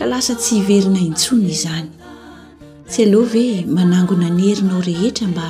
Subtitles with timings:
[0.00, 1.88] ka lasa tsy iverina intsony izany
[2.90, 3.44] tsy aleohve
[3.76, 5.46] manangona ny herinao rehetra mba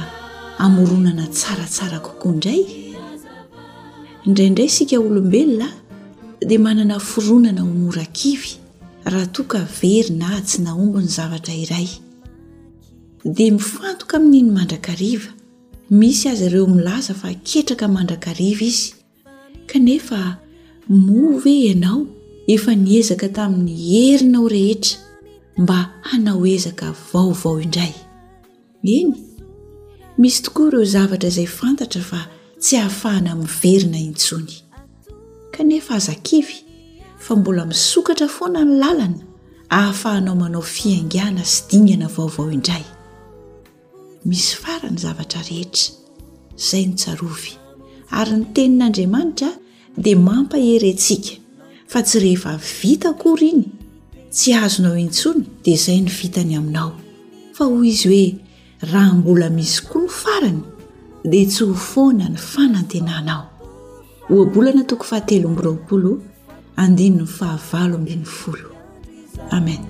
[0.65, 2.63] amoronana tsaratsara kokoa indray
[4.27, 5.69] indraindray isika olombelona
[6.49, 8.53] dia manana foronana ho norakivy
[9.13, 11.89] raha toka verynah tsy naombony zavatra iray
[13.37, 15.31] dia mifantoka amin'iny mandrakariva
[15.99, 18.87] misy azy ireo milaza fa ketraka mandrakariva izy
[19.71, 20.19] kanefa
[21.07, 22.03] moa oe ianao
[22.55, 24.99] efa niezaka tamin'ny herinao rehetra
[25.63, 25.77] mba
[26.09, 27.93] hanao ezaka vaovao indray
[28.97, 29.11] eny
[30.21, 32.21] misy tokoa ireo zavatra izay fantatra fa
[32.63, 34.55] tsy hahafahana amin'ny verina intsony
[35.55, 36.57] kanefa azakivy
[37.25, 39.21] fa mbola misokatra foana ny lalana
[39.77, 42.85] ahafahanao manao fiangana sydingana vaovao indray
[44.29, 45.89] misy fara ny zavatra rehetra
[46.61, 47.51] izay nytsarovy
[48.19, 49.51] ary ny tenin'andriamanitra
[50.03, 51.40] dia mampaheryntsika
[51.91, 53.63] fa tsy rehefa vita kor iny
[54.37, 56.93] tsy azonaho intsony dia zay ny vitany aminao
[57.57, 58.27] fa hoy izy hoe
[58.93, 60.61] raha mbola misy koa ny farany
[61.31, 63.45] dia tsy ho foana ny fanantenanao
[64.31, 66.15] oabolna3oo
[69.57, 69.83] amen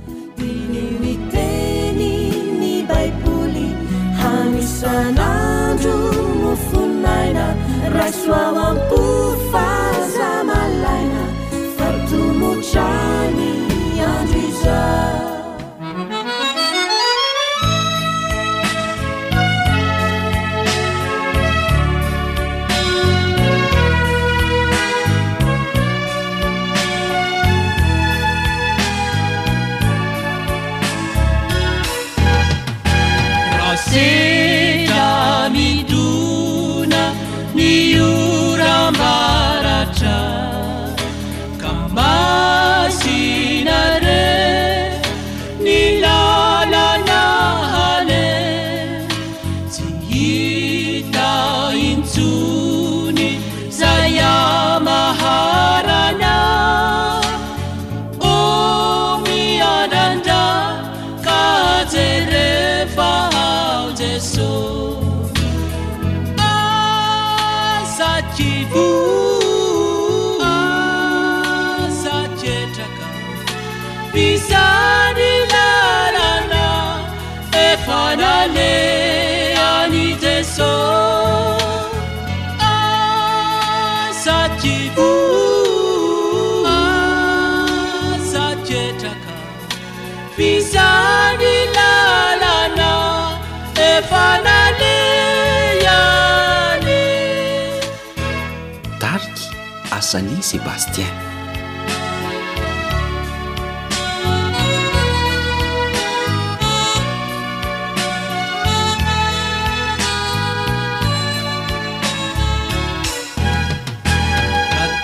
[100.66, 100.96] basj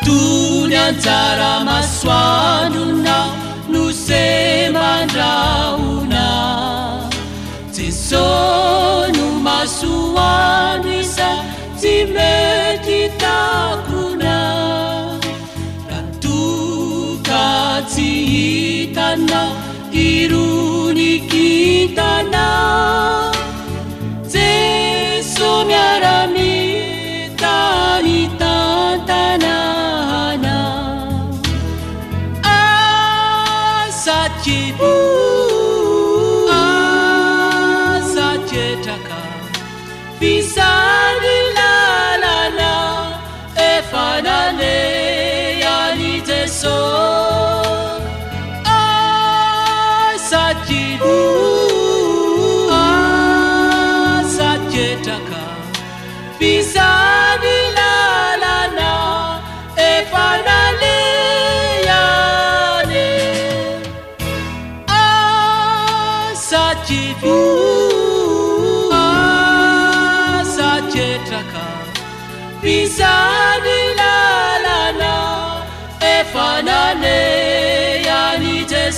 [0.07, 3.17] tunajara masuanुna
[3.69, 5.86] nusemadau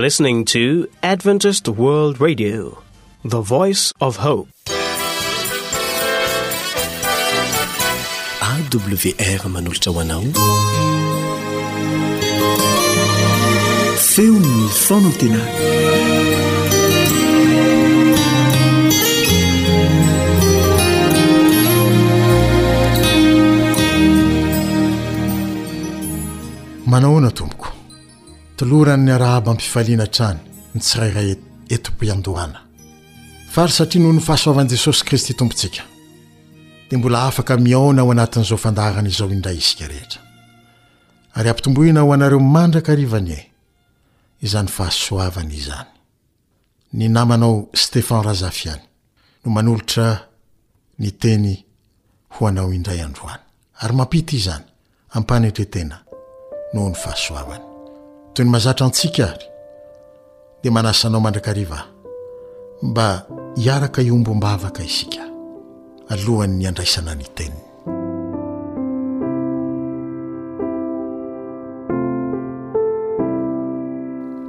[0.00, 2.82] listening to adventised world radio
[3.24, 4.48] the voice of hope
[8.50, 10.20] awr manolo sawanao
[14.12, 15.36] femfonotn
[26.94, 27.55] manaona tumb
[28.56, 30.38] tolorany'ny arahaba ampiifaliana trany
[30.74, 31.32] ny tsirayray
[31.76, 32.62] eto-piandohana
[33.52, 35.84] fa ry satria noho ny fahasoavan'i jesosy kristy tompontsika
[36.88, 40.20] dia mbola afaka miaona ao anatin'izao fandarana izao indray isika rehetra
[41.34, 43.40] ary ampitomboina ho anareo mandraka rivany e
[44.42, 45.90] izany fahasoavany izany
[46.92, 48.82] ny namanao stefan razafy any
[49.44, 50.18] no manolotra
[50.98, 51.64] ny teny
[52.28, 53.40] ho anao indray androana
[53.80, 54.64] ary mampita izany
[55.10, 56.00] ampane tretena
[56.74, 57.65] noho ny fahasoavany
[58.36, 59.44] toe ny mazatra antsika ary
[60.62, 61.84] dia manasanao mandrakarivah
[62.82, 63.22] mba
[63.56, 65.20] hiaraka iombom-baavaka isika
[66.08, 67.60] alohany ny andraisana ny teniny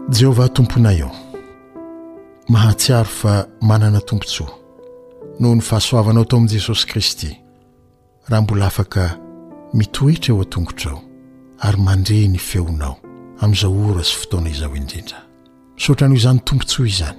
[0.09, 1.09] jehova tomponay o
[2.49, 4.51] mahatsiaro fa manana tompontsoa
[5.39, 7.37] noho ny fahasoavanao tao amin'ni jesosy kristy
[8.29, 9.17] raha mbola afaka
[9.73, 10.99] mitoetra eo a-tongotrao
[11.59, 13.06] ary mandre ny feonao
[13.41, 15.17] amin'izao ora sy fotoana izao indrindra
[15.75, 17.17] misaotra noho izany tompontso a izany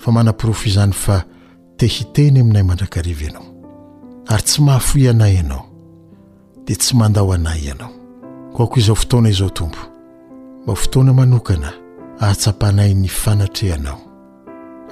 [0.00, 1.20] fa manampirofo izany fa
[1.78, 3.44] te hiteny aminay mandrakariva ianao
[4.30, 5.64] ary tsy mahafoyanay ianao
[6.66, 7.90] dia tsy mandaho anay ianao
[8.56, 9.78] ko ako izao fotoana izao tompo
[10.64, 11.72] mba fotoana manokana
[12.20, 13.98] ahatsapahnay ny fanatrehanao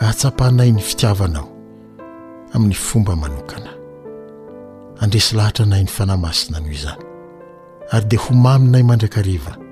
[0.03, 1.47] ahatsapahnay ny fitiavanao
[2.53, 3.71] amin'ny fomba manokana
[5.01, 7.03] andresy lahatra anay ny fanamasina noho izany
[7.93, 9.68] ary dia ho maminay mandrakriva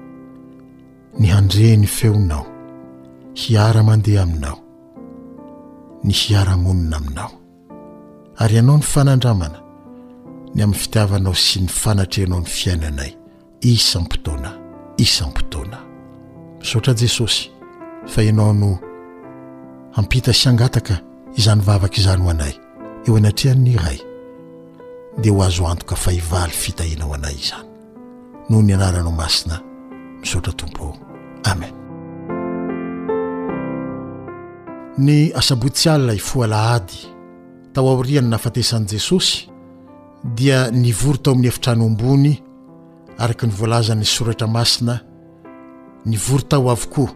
[1.19, 2.47] ny handreny feonao
[3.41, 4.59] hiaramandeha aminao
[6.05, 7.31] ny hiara-monina aminao
[8.43, 9.61] ary ianao ny fanandramana
[10.55, 13.13] ny amin'ny fitiavanao sy ny fanatrehnao ny fiainanay
[13.61, 14.51] isampotoana
[15.05, 15.79] isampotoana
[16.61, 17.49] misaotra jesosy
[18.13, 18.71] fa inao no
[19.97, 20.99] hampita sy angataka
[21.37, 22.55] izany vavaka izany ho anay
[23.09, 23.99] eo anatreha ny ray
[25.19, 27.69] dea ho azo antoka fa hivaly fitahina ho anay izany
[28.51, 29.61] noho ny anaranao masina
[30.21, 31.06] misaotra tompoo
[31.53, 31.75] amen
[34.99, 36.97] ny asabotsi alna ifoalahady
[37.75, 39.39] tao aoriany nafatesan'n'i jesosy
[40.39, 42.35] dia nyvoro tao ami'y efitrano ambony
[43.23, 44.95] araka ny voalazany soratra masina
[46.09, 47.11] ny voro tao avokoa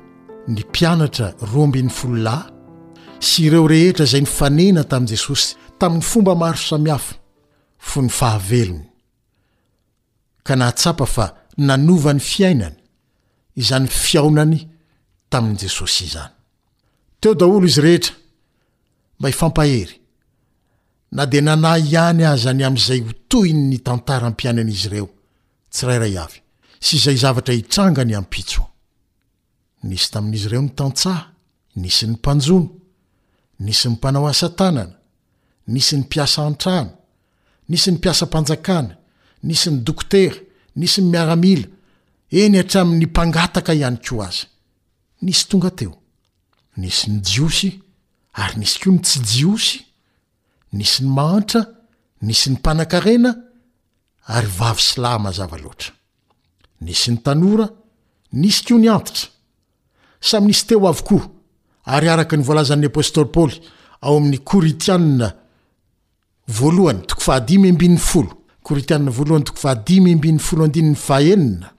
[0.54, 2.46] ny mpianatra roambin'ny fololahy
[3.26, 5.46] sy ireo rehetra izay ny fanena tamin'i jesosy
[5.80, 7.14] tamin'ny fomba maro samihafa
[7.88, 8.86] fo ny fahavelony
[10.46, 11.26] ka nahatsapa fa
[11.68, 12.78] nanova n'ny fiainany
[13.56, 14.60] izany fiaonany
[15.30, 16.32] tamin'i jesosy izany
[17.20, 18.14] teo daolo izy rehetra
[19.18, 19.96] mba ifampahery
[21.12, 25.08] na di nana ihany aza ny am'izay hotoy ny tantara ampiainan'izy ireo
[25.72, 26.38] tsy rayray avy
[26.84, 28.62] sy izay zavatra hitrangany ampitso
[29.88, 31.22] nisy tamin'izy ireo ny tantsaha
[31.82, 32.70] nisy ny mpanjono
[33.64, 34.96] nisy ny mpanao asantanana
[35.72, 36.92] nisy ny mpiasa an-traana
[37.68, 38.94] nisy ny mpiasampanjakana
[39.46, 40.36] nisy ny dokotera
[40.76, 41.66] nisy ny miaramila
[42.32, 44.46] eny ataminy mpangataka iany ko azy
[47.30, 47.76] syo sy s
[48.32, 49.80] ary nisy ko ny tsjiosy
[50.72, 51.62] nisy ny mahantra
[52.22, 53.34] nisy ny mpanankarena
[54.28, 55.56] ayva slamazaa sko
[56.80, 59.16] ny ai
[60.40, 61.18] nisy teo avoko
[61.84, 63.56] ary araky ny volazanny apôstôly pôly
[64.02, 65.28] aoaminy koritiana
[66.62, 71.70] oy tok fahadimy ambiny foloritiana voalohany tok fahadimy ambiny folo andinyny faenina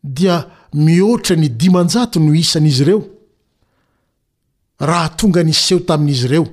[0.00, 3.00] dia mihotra ny dimanjato no isan'izy ireo
[4.86, 6.44] raha tonga niseho tamin'izy ireo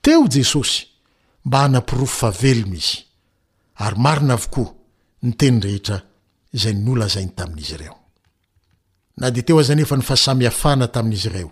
[0.00, 0.86] teo jesosy
[1.44, 3.02] mba hanampirofo favelony izy
[3.74, 4.74] ary marina avokoa
[5.22, 5.98] niteny rehetra
[6.54, 7.96] zay nolazainy tamin'izy ireo
[9.16, 11.50] na de teo azany efa nyfasamiafana tamin'izy ireo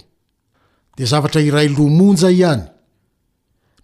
[0.96, 2.62] de zavatra iray lomonja ihany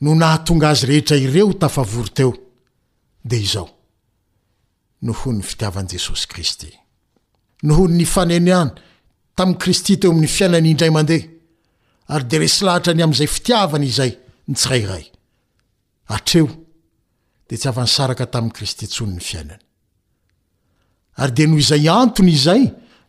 [0.01, 2.33] no nahatonga azy rehetra ireo tafavory teo
[3.25, 3.69] de izao
[5.03, 6.71] nohony fitiavan' jesosy kristy
[7.63, 8.71] nhony ny faneny any
[9.37, 11.25] tamy kristy teo aminy fiainany indray mandeh
[12.09, 14.13] ary de resy lahatra ny amizay fitiavany izay
[14.49, 16.47] ntsirarayeo
[17.49, 19.59] de y nskatay isty onyyay
[21.35, 22.63] de noho zay antony izay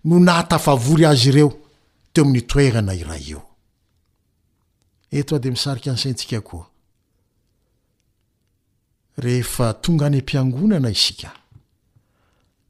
[0.04, 1.52] no natafavory azy ireo
[2.14, 2.24] teo
[5.14, 6.66] amtode misariky ansantsikaoa
[9.58, 11.30] ha tonga any ampiangonana isika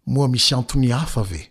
[0.06, 1.51] moa misy antony hafa ave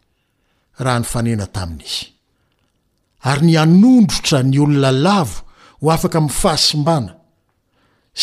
[0.85, 2.05] raha ny fanena tamin'izy
[3.29, 5.41] ary ny anondrotra ny olona lavo
[5.81, 7.13] ho afaka mi fahasombana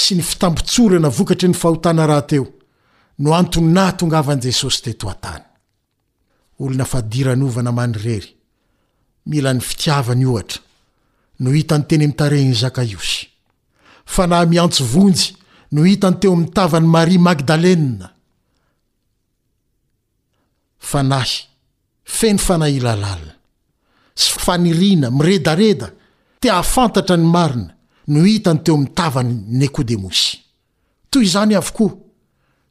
[0.00, 2.46] sy ny fitambontsorana vokatry ny fahotana rahateo
[3.22, 5.44] no antony nahy tongavan'i jesosy te to a-tany
[6.60, 8.30] olona fahdiranovana manyrery
[9.30, 10.60] mila ny fitiavany ohatra
[11.40, 13.20] no hitany teny amitarehgn' zakaiosy
[14.14, 15.24] fa nahy miantsovonjy
[15.72, 18.10] no hitany teo mitavan'ny maria magdalea
[20.90, 21.34] fanahy
[22.08, 23.34] feny fanailalalina
[24.18, 25.90] sy faniriana miredareda
[26.40, 27.74] tiahafantatra ny marina
[28.08, 30.40] no hitany teo aminy tavanynikôdemosy
[31.10, 31.92] toy izany avokoa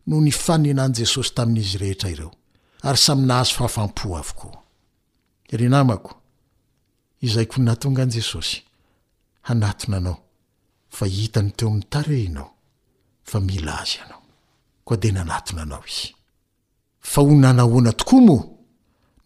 [0.08, 2.32] no ny fanena an' jesosy tamin'izy rehetra ireo
[2.84, 4.64] ary saminahazo fafampo avokoae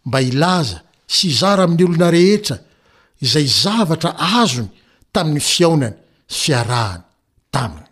[0.06, 2.58] mba ilaza sy zara amin'ny olona rehetra
[3.20, 4.70] izay zavatra azony
[5.12, 5.94] tamin'ny fiaonany
[6.28, 7.02] fiarahany
[7.50, 7.88] taminy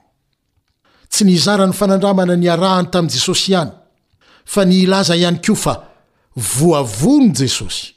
[1.11, 3.71] tsy ny zarany fanandramana ny arahany tamin' jesosy ihany
[4.45, 5.75] fa ny ilaza ihany ko fa
[6.35, 7.95] voavono jesosy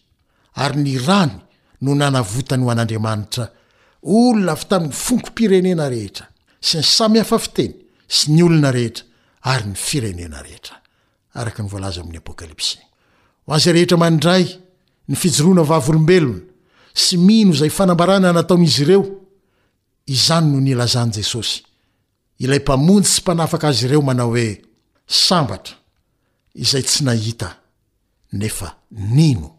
[0.56, 1.34] ary ny rany
[1.82, 3.48] no nanavotany ho an'andriamanitra
[4.04, 6.28] olona fy tamin'ny fonkompirenena rehetra
[6.62, 7.74] sy ny samyhafafiteny
[8.08, 9.06] sy ny olona rehetra
[9.50, 12.68] ary ny firenena rehetraarkyvzamin'y apôkaps
[13.48, 14.46] ho azy rehetra mandray
[15.10, 16.46] ny fijorona vavolombelona
[16.98, 19.02] sy mino zay fanambarana nataoizy ireo
[20.06, 21.64] izany no nilazany jesosy
[22.46, 24.50] ilay mpamonjy sy mpanafaka azy ireo manao oe
[25.26, 25.74] sambtr
[26.56, 27.42] izay tsy nahit
[28.34, 29.54] nefa nino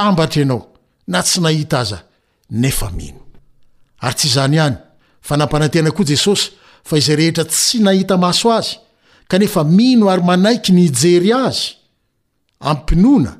[0.00, 0.72] ambaanao
[1.06, 3.14] na tsy nahita azaeaany
[4.60, 4.74] any
[5.20, 6.50] fa napanantena koa jesosy
[6.84, 8.68] fa izay rehetra tsy nahita maso azy
[9.28, 11.74] kanefa mino ary manaiky ny ijery azy
[12.60, 13.39] ampinona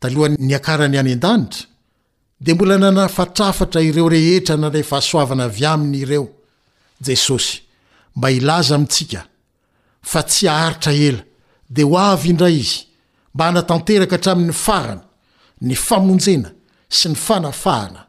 [0.00, 1.66] taloha ny akarany any an-danitra
[2.40, 6.26] de mbola nanafatrafatra ireo rehetra naefaasoavana avy amny ireo
[7.14, 7.54] esosy
[8.16, 9.20] mba ilaza amintsika
[10.10, 11.22] fa tsy aaritra ela
[11.74, 12.80] de ho avy indray izy
[13.34, 15.02] mba anatanteraka atraminy farana
[15.66, 16.50] ny famonjena
[16.96, 18.02] sy ny fanafahana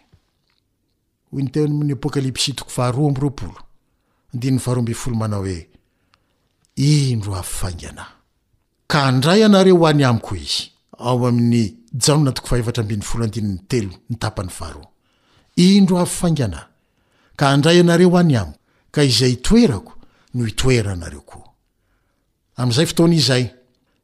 [1.31, 3.55] teoymny apôapsy toko faharoa amboropolo
[4.33, 7.43] andinyny fahroambyy folo mana oenoaaà
[8.87, 11.29] k andray anareo any amiko ioa
[17.39, 18.53] adray anareo anyaio
[22.95, 23.21] toy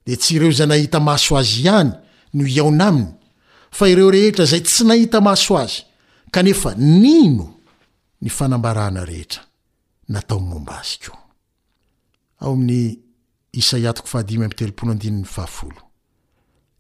[0.06, 1.90] de tsy reo zay nahita maso azy iany
[2.34, 3.08] no iaon aminy
[3.72, 5.82] fa ireo rehetra zay tsy nahita maso azy
[6.36, 7.54] kanefa nino
[8.22, 9.44] ny fanambaraana rehetra
[10.12, 11.14] natao momba azy ko
[12.44, 13.00] ao amin'ny
[13.60, 15.80] isai atoko fahadimy am telopono andinny fahafolo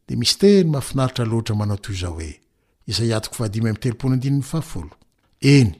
[0.07, 2.41] de misy teny mahafinaritra loatra manao toy za hoe
[2.87, 4.95] isaiatoko fahadimy am telopono adiny fahafolo
[5.41, 5.71] eny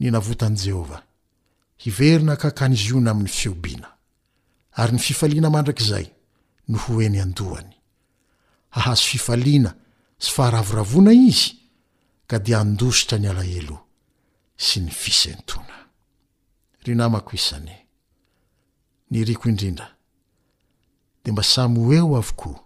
[0.00, 1.02] nynavotan' jehovah
[1.82, 3.88] hiverina kakanziona amin'ny fiobiana
[4.80, 6.06] ary ny fifalina mandrakzay
[6.68, 7.76] no ho enyandoany
[8.70, 9.74] ahazo fifaliana
[10.18, 11.63] sy faharavoravona izy
[12.26, 13.76] ka dia andositra ny alahelo
[14.56, 15.80] sy ny fisentona
[16.84, 17.74] ry namako isany
[19.12, 19.88] ny riko indrindra
[21.24, 22.60] dea mba samy oeo avokoa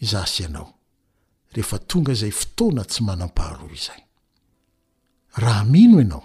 [0.00, 0.68] izasy ianao
[1.52, 4.02] rehefa tonga izay fotoana tsy manam-paharoa izay
[5.42, 6.22] raha mino ianao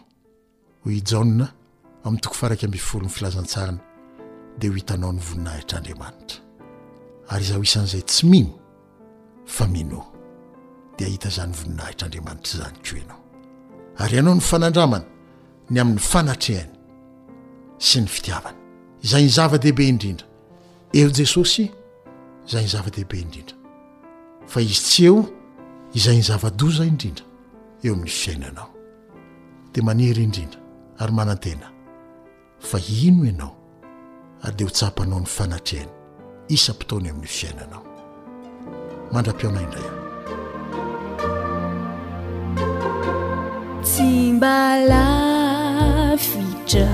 [0.84, 1.48] hoy jana
[2.04, 3.82] amin'ny toko faraky ambyfolo ny filazantsarana
[4.60, 6.38] de ho hitanao ny voninahitraandriamanitra
[7.28, 8.54] ary izaho isan'izay tsy mino
[9.46, 10.15] fa mino
[10.98, 13.20] de ahita zany voninahitr' andriamanitra zany ko ianao
[14.04, 15.06] ary ianao ny fanandramana
[15.74, 16.72] ny amin'ny fanatrehany
[17.88, 18.58] sy ny fitiavana
[19.04, 20.28] izay ny zavadehibe indrindra
[21.00, 21.66] eo jesosy
[22.48, 23.58] izay ny zava-dehibe indrindra
[24.48, 25.18] fa izy tsy eo
[26.00, 27.26] izay ny zava-doza indrindra
[27.84, 28.70] eo amin'ny fiainanao
[29.74, 30.60] dia manery indrindra
[31.00, 31.72] ary manantena
[32.60, 33.56] fa ino ianao
[34.44, 35.92] ary de ho tsapanao ny fanatrehany
[36.48, 37.84] isampotony amin'ny fiainanao
[39.12, 39.95] mandram-piaona indray
[43.98, 46.86] 心白啦 ف 着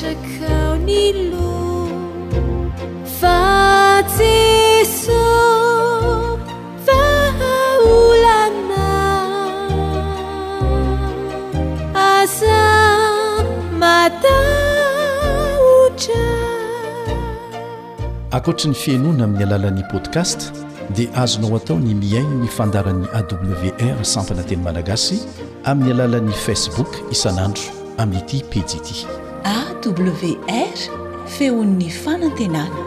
[0.00, 1.20] asosoankoatra
[18.66, 20.38] ny fiainoana amin'ny alalan'ni podcast
[20.96, 25.16] dia azonao ataony miain ny fandaran'ny awr sampana teny managasy
[25.72, 27.62] amin'ny alalan'ny facebook isanandro
[28.04, 29.19] amin'ity pidiity
[29.52, 30.78] awr
[31.34, 32.82] feon'ny fanantenana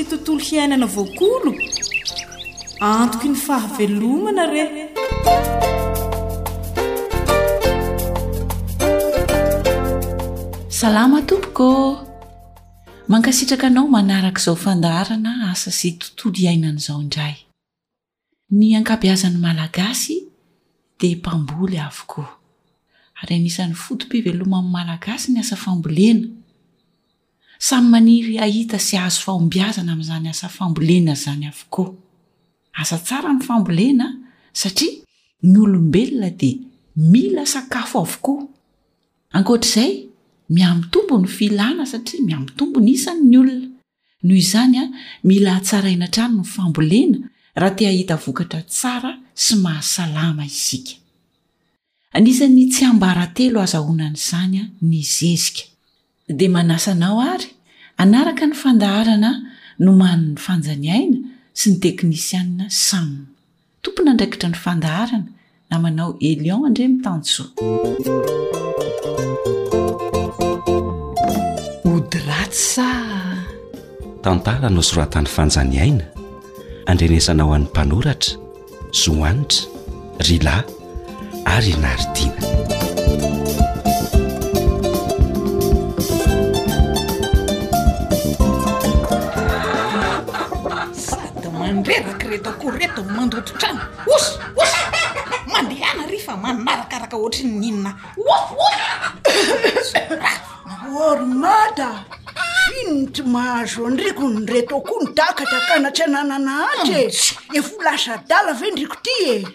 [0.05, 1.53] tontolo hiainana voakolo
[2.81, 4.65] antoko ny fahavelomana re
[10.69, 11.69] salama tompoko
[13.09, 17.35] mankasitraka anao manaraka izao fandarana asa sa tontolo iainan' izao indray
[18.59, 20.17] ny ankabiazan'ny malagasy
[21.01, 22.31] di mpamboly avokoa
[23.23, 26.29] ary anisan'ny fotompiveloman'ny malagasy ny asa fambolena
[27.59, 31.93] samy maniry ahita sy ahazo faombiazana ami'zany asa fambolena zany avokoa
[32.81, 34.07] asa tsara min'n fambolena
[34.61, 34.93] satria
[35.51, 36.57] ny olombelona dia
[37.13, 38.43] mila sakafo avokoa
[39.37, 39.93] ankoatr'izay
[40.55, 43.69] miamitombo ny filana satria miamtombo ny isany nyolona
[44.25, 44.89] noho izany a
[45.29, 47.19] mila atsarainatrano ny fambolena
[47.61, 49.11] raha ti ahita vokatra tsara
[49.45, 55.65] sy mahasalama isikaasn'y tsy ambaratelo azaonan'zanya ny zezika
[56.29, 57.55] dia manasanao ary
[58.03, 59.31] anaraka ny fandaharana
[59.79, 61.19] nomano ny fanjaniaina
[61.59, 63.31] sy ny teknisianna san
[63.83, 65.31] tompona andraikitra ny fandaharana
[65.71, 67.49] na manao elion andre mitansoa
[71.95, 72.89] odratsa
[74.27, 76.05] tantarano soratany fanjaniaina
[76.91, 78.33] andrenesanao an'ny mpanoratra
[79.03, 79.63] zoanitra
[80.29, 80.57] rila
[81.55, 82.56] ary naridina
[91.87, 93.81] rerakiretakoa reta mandototrano
[94.15, 94.73] osy os
[95.53, 97.93] mandehana ry fa manarakaraka ohatra ninona
[98.37, 98.47] of
[101.11, 101.91] ormata
[102.81, 107.07] inotry mahazo andriko nyreto aokoa ny dakada kanatsy anananahantry e
[107.59, 109.47] efo laza dala ave ndriko ty e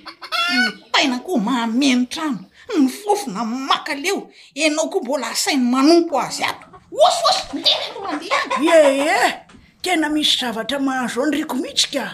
[0.54, 2.40] nytainakoa maamenytrano
[2.78, 4.32] ny fofona maka leo
[4.66, 6.66] anao koa mbola asainy manompo azy ato
[7.06, 9.51] ososandaee
[9.82, 12.06] tena misy zavatra mahazoeo nriko mihitsika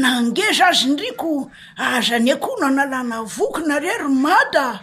[0.00, 4.80] nangeza azy n riko aza ny akoho no nalana vokinare romada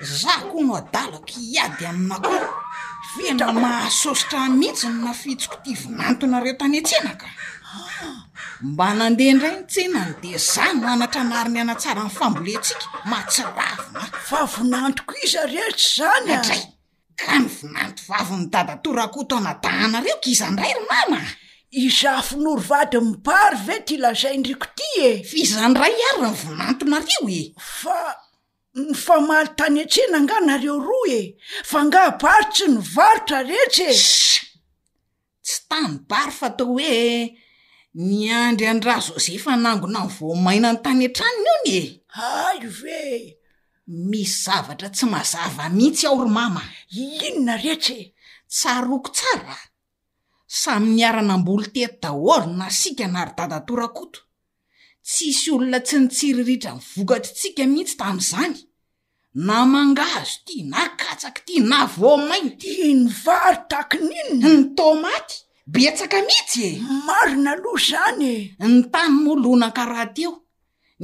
[0.00, 7.26] za koa no adalako iady amina koh mahasosotra mihtsy ny nafitsiko ti vinantonareo tany antsenaka
[8.70, 16.64] mba nandeandranytsenan de zano nanatra mariny anatsara ny famboletsika mahtsiravona vavinantoko izaretsa zanyaray
[17.18, 21.18] ka ny vinanto vaviny dadatorakoto anatahanareo k izandray romam
[21.70, 26.34] iza finoro vady ny baro ve tya ilazai ndriko ty e fizany ray iary ny
[26.42, 27.40] vonantonario e
[27.78, 27.96] fa
[28.74, 31.20] ny famaly tany antsena anganareo ro e
[31.70, 33.94] fa ngah baro tsy nyvarotra rehetsy e
[35.44, 37.30] tsy tany bary fa tao hoe
[38.10, 41.82] niandry andrazo zay fa nangona ny voamaina ny tany antranona eony e
[42.26, 42.98] a ve
[44.10, 46.62] misy zavatra tsy mazava mihitsy ao romama
[47.02, 48.04] inona rehetsy e?
[48.52, 49.56] tsaroko tsara
[50.52, 54.20] samyny aranambolo teto dao alo na sikana ary dadaatorakoto
[55.06, 58.56] tsisy olona tsy nitsiriritra ny vokatratsika mihitsy tami'izany
[59.46, 62.58] namangazo tya nakatsaka tya na vomainy
[62.88, 65.36] iny vary takin'inny ny tomaty
[65.72, 68.26] betsaka mihitsy e marina aloha zany
[68.64, 70.32] e ny tany moalonan karaha te eo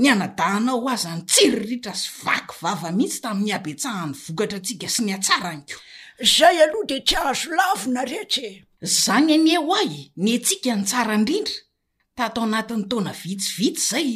[0.00, 5.12] ny ana-dahanao aza ny tsiriritra sy vaky vava mihitsy tamin'ny abetsahany vokatra atsika sy ny
[5.16, 5.76] atsara any ko
[6.34, 8.65] zay aloha de tsy ahazo lavina reheta e.
[8.82, 11.54] zany anyeho a i nyetsika ny tsara indrindra
[12.16, 14.10] tatao anatin'ny taona vitsivitsy zay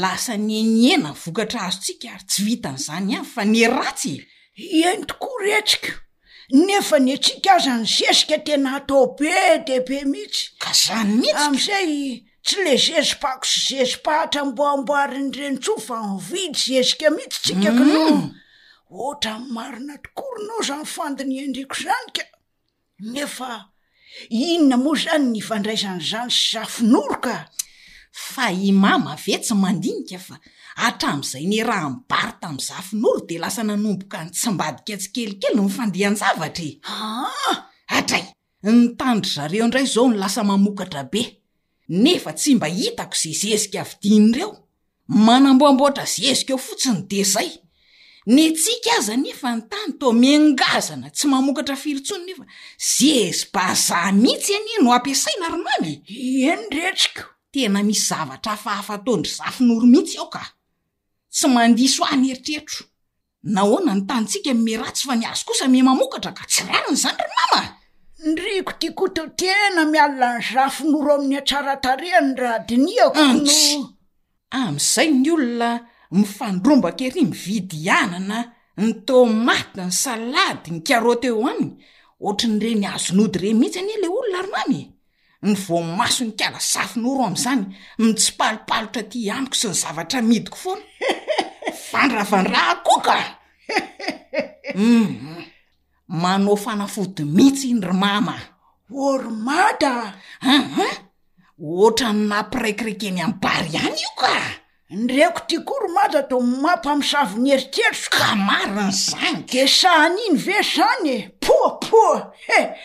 [0.00, 4.14] lasa ny enyena nyvokatra azotsika ary tsy vitan'izany any fa nye ratsy
[4.82, 5.92] eny tokoro hetsika
[6.66, 9.32] nefa nyetsika aza ny zesika tena atao be
[9.66, 11.92] de ibe mihitsy ka zany mihit syam'izay
[12.44, 17.76] tsy le zezipako sy zezi-pahatra boaimboaryny renitsofa nvidy zesika mihitsytsika mm.
[17.78, 18.14] ko noo
[19.00, 22.22] ohatra 'y marina tokorynao zany fandiny endriko zany ka
[23.14, 23.50] nefa
[24.34, 27.36] inona moa zany ny ifandraisany zany sy zafin'oro ka
[28.30, 30.36] fa i mamavetsy mandinika fa
[30.82, 37.56] hatram'izay ny raha mbary tamin'y zafin'oro de lasa nanomboka ny tsimbadika tsikelikely n mifandihanjavatra aah
[37.56, 37.56] e.
[37.98, 38.24] atray
[38.64, 41.22] ny tandry zareo indray zao no lasa mamokatra be
[42.02, 44.50] nefa tsy mba hitako za zezika avy diany ireo
[45.26, 47.50] manamboamboatra zezika eo fotsiny de zay
[48.28, 52.44] ny antsika aza nefa ny tany to mengazana tsy mamokatra firotsony nefa
[52.88, 55.92] zezy bazaha mihitsy any no ampiasaina ronone
[56.48, 60.44] eny dretriko tena misy zavatra afahafatondry za finoro mihitsy ao ka
[61.34, 62.84] tsy mandiso ah ny heritrertro
[63.42, 67.18] nahoana ny tanytsika me ratsy fa ny azo kosa me mamokatra ka tsy raron' zany
[67.28, 67.60] rymama
[68.32, 73.78] nriko tia koto tena mialina ny za finoro amin'ny atsaratarehany ra diniako anotsy
[74.52, 75.70] am'izay ah, ny olona
[76.10, 78.38] mifandrombakeery mividy ianana
[78.76, 81.72] ny tomaty ny salady ny karoteo aniny
[82.20, 84.82] ohatranyireny azonody ireny mihitsy any le olona roamy
[85.42, 87.64] ny vomaso ny kiarasafi n'o ro am'izany
[88.00, 90.84] nitsipalipalotra ty aniko sy ny zavatra midiko foana
[91.92, 93.16] vandravandrah koka
[94.76, 95.42] mhm.
[96.22, 98.34] manao fanafody mihitsy ny romama
[99.04, 100.14] ormadaa
[101.62, 104.30] oatrany napiraikirekeny aminy bary ihany io ka
[104.90, 111.08] ndreko tia kory mata to mampy amiysavy ny heritetro ka marinaizany de sanyiny ve zany
[111.16, 112.60] e poa poa e.
[112.62, 112.72] Mm.
[112.72, 112.76] e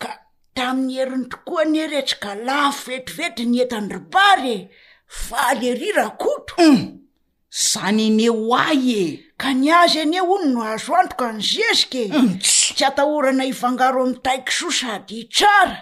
[0.00, 0.10] ka
[0.56, 4.68] tamin'ny heriny tokoanerehetsy ka lafofetivety nyentany robary e
[5.28, 6.84] valerira kotom mm,
[7.50, 9.02] sany ene o ay e
[9.40, 15.76] ka niazy ane ono no ahazoantoka ny zezikaes tsy atahorana ivangaro amitaiky so sady tsara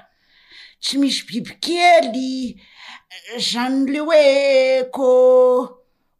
[0.85, 2.61] tsy misy biby kely
[3.51, 4.23] zanyle hoe
[4.97, 5.09] kô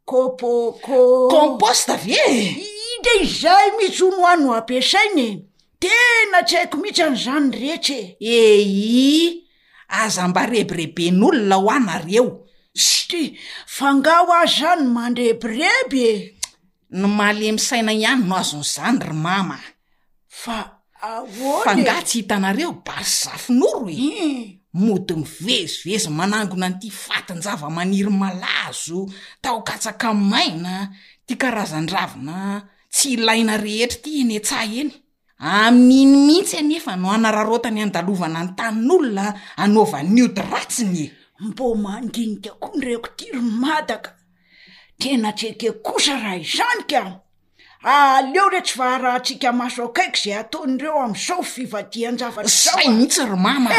[0.09, 2.23] kôpocô composte avye
[2.91, 5.45] inde izay mitsy ono ho an no ampiasaina e
[5.81, 9.45] tena tsy haiko mitsan' zany rehetsye ei
[10.01, 12.25] aza mba rebireben'olona ho anareo
[12.85, 13.31] sytria
[13.77, 16.15] fanga ho azy zany mandrebireby e
[16.99, 19.57] no male misaina ihany no azon'izany ry mama
[20.41, 20.74] fa
[21.63, 24.45] fa nga tsy hitanareo basy zafin'oro e hmm.
[24.83, 28.99] modiny vezivezy manangona nty fatynjava-maniry malazo
[29.41, 30.75] tao katsaka omaina
[31.25, 32.37] ti karazandravina
[32.93, 34.91] tsy ilaina rehetra ty enetsay eny
[35.37, 39.25] amin'iny mihitsy anyefa no hanararotany andalovana ny tanin'olona
[39.63, 41.05] anaovan niody ratsinye
[41.45, 44.11] mbo mandinika ko ndreko tirymadaka
[44.99, 47.24] tena tryhake kosa raha izanyka
[47.93, 53.69] aleo reh tsy vaaraha ntsika masaokaiko zay ataon'ireo amn'sao fivadian-javatra a itsy romama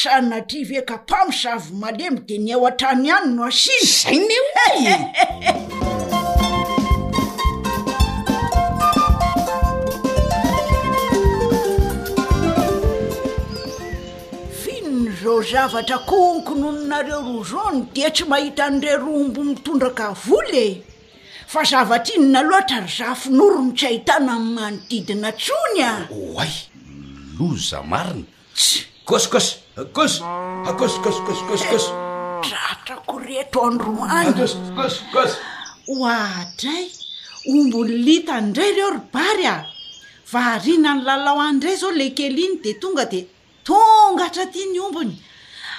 [0.00, 4.42] say natrivekapamy savy malemy de niao an-trany hany no asizy zainyo
[14.62, 20.06] finony zao zavatra koa nkonononareo roa zany de tsy mahita an'ire roa ombo mitondra ka
[20.26, 20.66] vole
[21.54, 26.50] fa zavatrinyna loatra ry zaha finorono tsy ahitana aminynanodidina tsony a oay
[27.38, 28.26] lo za marina
[28.58, 29.54] tsy kosykosy
[29.96, 30.18] kosy
[30.66, 31.94] akossssosy
[32.44, 34.52] tratrako reto anroa anys
[35.86, 36.84] ho atray
[37.50, 39.56] ombony litany indray reo rybary a
[40.32, 43.20] varina ny lalao an dray zao le kely iny de tonga de
[43.68, 45.14] tonga hatra tia ny ombony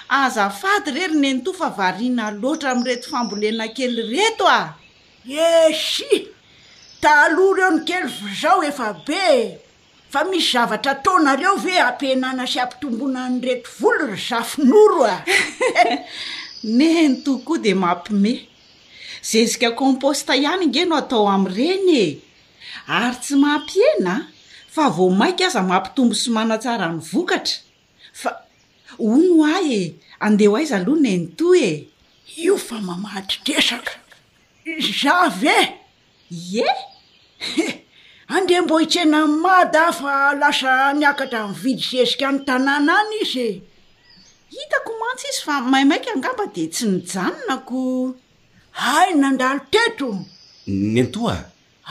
[0.07, 4.61] azafady rery nynto fa variana loatra ami'reto fambolena kely reto a
[5.25, 6.29] esy
[7.01, 9.57] taloha ireo nikely fo zao efa be
[10.11, 15.15] fa misy zavatra taonareo ve ampianana sy ampitombona any reto volo ry zafinoro a
[16.77, 18.39] nento koa de mampiomeh
[19.29, 22.07] zezika komposta ihany ngeno atao aminireny e
[22.95, 24.13] ary tsy mampiena
[24.73, 27.57] fa vo mainka aza mampitombo somana tsarany vokatra
[28.21, 28.29] fa
[29.01, 29.83] ono ay e
[30.25, 31.89] andeho aiza aloha nenito e
[32.43, 33.93] io fa mamatritresaka
[35.01, 35.77] zav e
[36.29, 36.69] ye
[38.35, 43.13] andeha mbo hitsena ny mady ah fa lasa niakatra niy vidy zezika ny tanàna any
[43.23, 43.49] izy
[44.55, 47.79] hitako mantsy izy fa mahimainka angamba dia tsy nijanonako
[48.95, 50.09] ay nandalo teto
[50.95, 51.37] nyntoa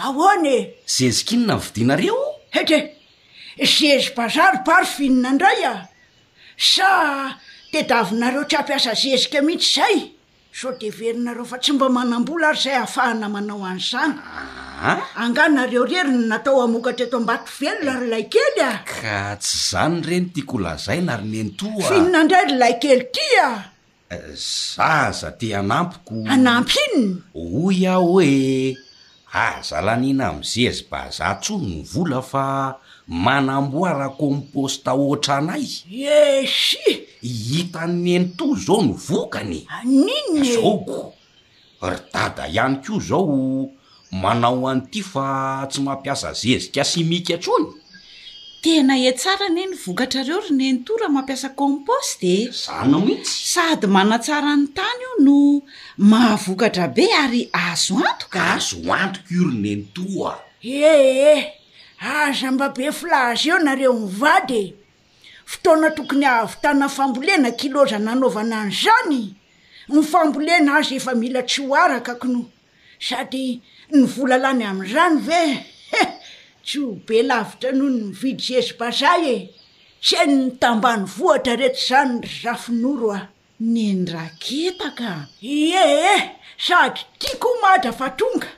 [0.04, 0.58] ahony e
[0.94, 2.18] zezik inona y vidinareo
[2.60, 2.78] etre
[3.76, 5.74] zezy bazary baryfinina indray a
[6.72, 6.88] sa
[7.72, 9.98] tedavinareo tr ampiasa zezika mihitsy izay
[10.56, 15.02] so de verinareo fa tsy mba manam-bola ary zay ahafahana manao any zanya ah?
[15.18, 20.30] anganareo reriny natao amokatre to ambaty velona ry lai kely a ka tsy zany reny
[20.34, 23.50] tia ko lazaina ry nento finina ndray ry lai kely tya
[24.14, 24.18] eh, e.
[24.78, 28.78] ah, za za ty anampiko anampy inny ho yah hoe
[29.34, 35.64] azalanina amzezy baza tsono ny volafa manamboara komposte oatra anay
[36.18, 36.82] esy
[37.48, 40.98] hitan'nento zao ny vokany aninzaoko
[41.88, 43.38] ry dada ihany ko zao
[44.22, 45.24] manao an'ity fa
[45.70, 47.68] tsy mampiasa zezika simika tsony
[48.62, 53.86] tena e tsara ane ny vokatrareo ry nento raha mampiasa composte e zana mihitsy sady
[53.94, 55.36] manatsara ny tany io no
[56.10, 60.38] mahavokatra be ary azo antoko k azo antoko io ro nento a ah.
[60.88, 61.63] ehe
[62.04, 64.74] aza ah, mbabe fla azy eo nareo mivady e
[65.46, 69.34] fotoana tokony ahavytana fambolena kiloza nanaovana any izany
[69.88, 72.44] nyfambolena azy efa mila tsy hoaraka kinoa
[73.00, 73.62] sady
[73.92, 75.66] ny vola lany amin'izany ve
[76.02, 76.04] e
[76.64, 79.36] tsy ho be lavitra noho ny mividy zezi bazay e
[80.02, 83.26] tsy hainy nytambany vohatra retra izany ry zafinoro ao
[83.60, 88.48] nyndrakitaka ee sady tia ko omada fa tonga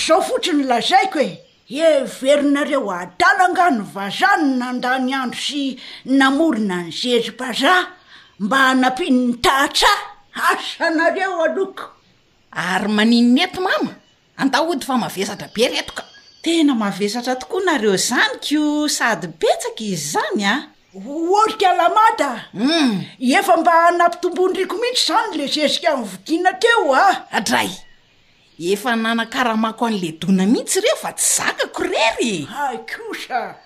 [0.00, 7.88] zao fotsiny lazaikoe everinareo adala angano vazano na ndany andro sy namorina ny zezim-baza
[8.38, 9.88] mba hanampinny tatra
[10.52, 11.84] asanareo aloko
[12.52, 13.96] ary manino ny ento mama
[14.36, 16.04] andahody fa mavesatra be retoka
[16.44, 20.68] tena mavesatra tokoa nareo izany ko sady petsaka izy zany a ah.
[21.00, 23.00] oryka lamadaum mm.
[23.24, 27.16] efa mba hanampitombondriko mihitsy izany la zezika minny vodina teo a ah.
[27.32, 27.72] adray
[28.58, 33.56] efa nanakarahamako an' ledona mihitsy ireo fa tsy zakako rery akosa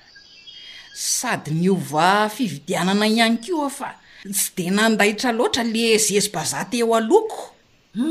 [0.95, 3.91] sady niova fividianana ihany ko aho fa
[4.25, 7.41] tsy de nandahitra loatra le zezy-bazate eo aloko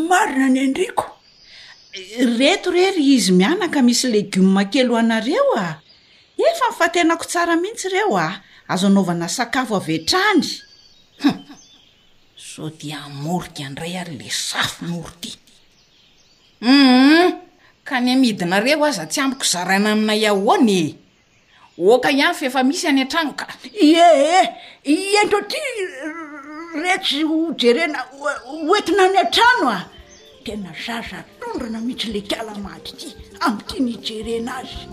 [0.10, 1.06] marina ny andriko
[2.40, 5.82] reto rery izy mianaka misy legioma kelo anareo a
[6.48, 8.28] efa nyfatenako tsara mihitsy ireo a
[8.74, 10.52] azo anaovana sakafo avetranyhu
[12.52, 15.30] so dia amorikaandray ary le safy nor ty
[16.62, 17.38] Mhm.
[17.86, 20.98] ka ny midinareo aza tsy amiko zarana aminay ahonye
[21.78, 24.50] oka iay fa efa misy any an-trano ka ee
[25.22, 25.60] entro try
[26.82, 28.06] rehtsy hojerena
[28.66, 29.86] oetina any an-trano a
[30.44, 33.08] tena zaza tondrona mihitsy le kialamaty ity
[33.46, 34.88] ami''itya nyjerena azy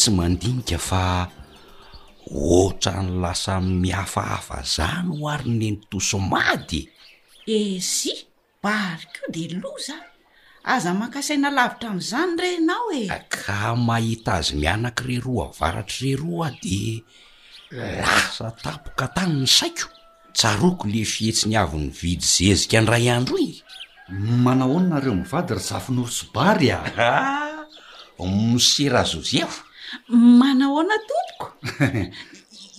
[0.00, 1.28] tsy mandinika fa
[2.32, 6.82] ohatra ny lasa miafahafa zany ho ary nynytosomadye
[7.44, 8.12] esy
[8.64, 9.96] bary ko de loza
[10.74, 16.48] aza mankasaina lavitra am'izany renao e ah, ka mahita azy mianaky rero avaratry rero a
[16.64, 16.78] de
[18.00, 19.86] lasa tapoka tany ny saiko
[20.36, 23.50] tsaroko le fihetsi ni avy ny vidy zezika ndray iandro y
[24.44, 27.36] manahonina reo mivady ry zafinohosy bary aa ah,
[28.16, 29.68] miserazoziafo
[30.08, 32.12] manahoana tompokoi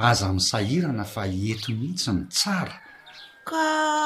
[0.09, 2.75] aza misahirana fa eto mihitsy ny tsara
[3.47, 3.59] ka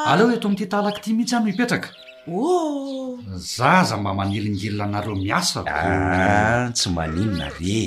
[0.10, 1.89] aleha oe eto am'ty talaky ty mihitsy any mipetraka
[2.27, 3.10] o oh.
[3.55, 7.82] za za mba manelingelina anareo miasaa ah, tsy maninona re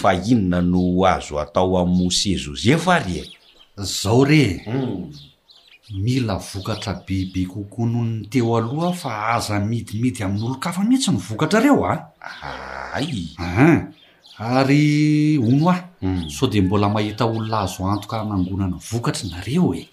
[0.00, 0.82] fa inona no
[1.14, 3.16] azo atao am mosé jose fa ry
[3.98, 5.12] zao re hmm.
[5.92, 11.84] mila vokatra bebe kokoa nohony teo aloha fa aza midimidy amin'n'olo kafa mihtsy ny vokatrareo
[11.84, 11.92] a
[12.28, 13.08] aaay
[13.44, 13.92] ahan
[14.38, 16.30] ary ono ah hmm.
[16.30, 19.84] so de mbola mahita olonazo antoka hanangonana vokatra nareo e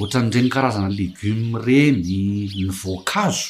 [0.00, 3.48] ohatra ny iireny karazana légiome reny ny voankazo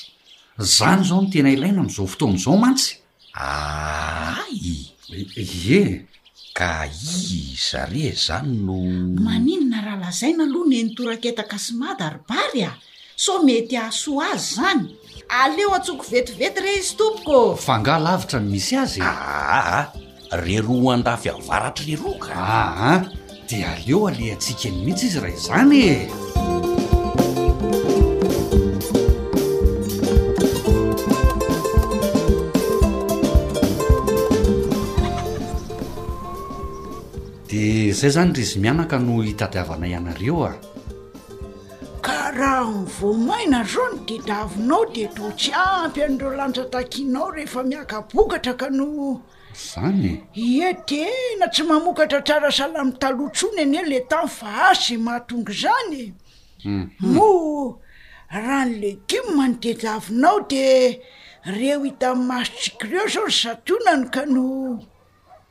[0.58, 2.94] zany zao no tena ilaina am'izao fotoana zao mantsy
[3.34, 5.44] aay e, e,
[5.80, 6.06] e!
[6.54, 8.78] ka i zare zany no
[9.20, 12.72] maninona raha lazaina alohany nitoraketaka smada aribary a
[13.18, 14.86] so mety asoa azy zany
[15.42, 19.86] aleo atsoko vetivety re izy tompoko fa ngaha lavitra ny misy azyaa ah, ah, ah.
[20.46, 23.02] rero andafy avaratra reroka aa
[23.50, 26.22] de aleo ale atsika ny mihitsy izy raha zany e
[37.94, 40.52] zay zany ryzy mianaka no hitadiavana ianareo a
[42.02, 48.66] ka raha nyvoamaina zao no dedivinao de totsy ampy an'ireo lanja takinao rehefa miakabokatra ka
[48.78, 48.86] no
[49.66, 55.50] zany ietena tsy mamokatra tsara salamitaloha tsony any e le tam fa az e mahatongy
[55.62, 56.04] zanye
[57.12, 57.76] no hmm.
[58.34, 60.66] rahany legioma ny dedavinao de
[61.58, 64.50] reo hita mn'ny masotsiky reo zao ny sationany ka no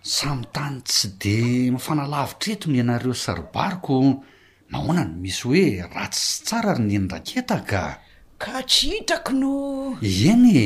[0.04, 1.36] samy tany tsy de
[1.72, 4.20] mifanalavitraeto ny ianareo sirbariko
[4.70, 5.64] nahoana ny misy hoe
[5.96, 8.00] ratsy sy tsara ry nendraketaka
[8.38, 9.54] ka tsy hitrako no
[10.04, 10.66] eny e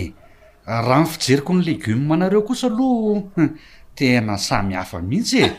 [0.65, 3.29] raha ny fijeriko ny legioma anareo kosa alo
[3.95, 5.51] tena samy hafa mihitsy e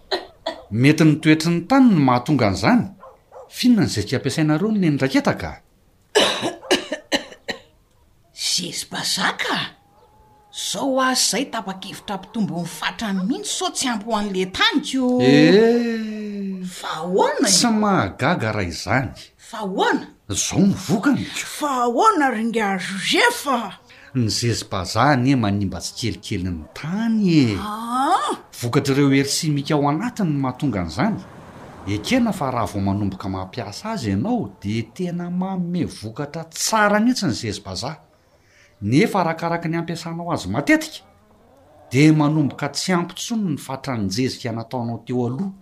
[0.80, 2.84] mety nytoetry ny tany ny mahatonga an'izany
[3.48, 5.62] finonanyizaka ampiasainareo no nenindraketaka
[8.36, 9.75] zezy -pazaka
[10.72, 17.46] zao azay tapa-kevitra mpitombo ny fatra ny mihitsy so tsy ampohoan'le tanyko eahoa eh.
[17.46, 19.08] tsy mahagaga raha izany
[19.52, 21.28] ahona zao mivokanyko
[21.68, 22.80] ahona rngao
[24.14, 28.36] ny zezim-pazah anye manimba tsy kelikely ny tany e ah.
[28.60, 31.18] vokatraireo hery simika ao anatiny mahatonga n'izany
[31.88, 37.32] ekena fa raha vao manomboka mampiasa azy ianao de tena maome vokatra tsara netsy ny
[37.32, 38.05] zezim-pazah
[38.82, 41.04] nefa rakaraky ny ampiasanao azy matetika
[41.92, 45.52] de manomboka tsy ampintsony ny fatrany jezika nataonao teo aloha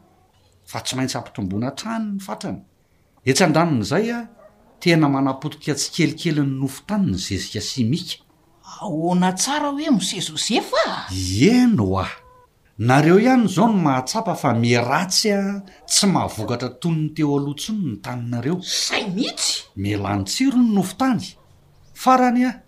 [0.66, 2.60] fa tsy maintsy ampitomboana trany ny fatrany
[3.26, 4.20] etsan-dranon' izay a
[4.80, 8.16] tena manapotoka tsykelikely ny nofo tany ny zezika simika
[8.82, 11.06] ahoana tsara hoe mose jose faa
[11.40, 12.10] eno ah
[12.78, 17.78] nareo ihany zao ny mahatsapa fa mi ratsy a tsy mahavokatra tony ny teo alohantsono
[17.84, 21.22] ny taminareo say mihitsy milany tsiro ny nofontany
[21.94, 22.63] farany ah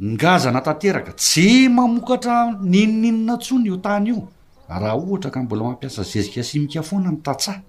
[0.00, 4.28] nigazana tanteraka tsy mamokatra ninoninona ntsony io tany io
[4.68, 7.60] raha ohatra ka mbola mampiasa zezika simika foana nitatsaha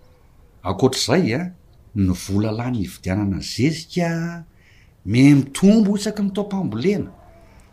[0.64, 1.46] akoatr'zay a eh,
[1.96, 4.44] ny vola lanyvidianana zezika
[5.06, 7.12] mi mitombo isaky nitoampambolena